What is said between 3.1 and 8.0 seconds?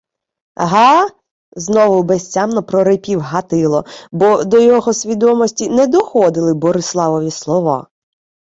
Гатило, бо до його свідомості не доходили Бориславові слова.